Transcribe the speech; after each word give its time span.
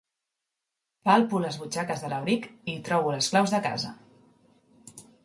Palpo 1.09 1.41
les 1.43 1.59
butxaques 1.63 2.01
de 2.05 2.09
l'abric 2.13 2.47
i 2.73 2.75
trobo 2.89 3.13
les 3.17 3.29
claus 3.35 3.55
de 3.57 3.61
casa. 3.67 3.93